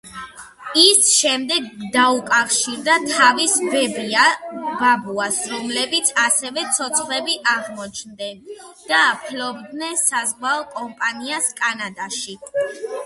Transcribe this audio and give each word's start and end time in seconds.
ის 0.83 1.09
შემდეგ 1.15 1.65
დაუკავშირდა 1.95 2.93
თავის 3.09 3.57
ბებია–ბაბუას, 3.73 5.37
რომლებიც 5.51 6.11
ასევე 6.23 6.63
ცოცხლები 6.79 7.35
აღმოჩნდნენ 7.53 8.39
და 8.93 9.01
ფლობდნენ 9.27 9.95
საზღვაო 10.05 10.65
კომპანიას 10.79 11.51
კანადაში. 11.63 12.35